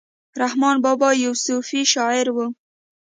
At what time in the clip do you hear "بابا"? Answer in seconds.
0.85-1.09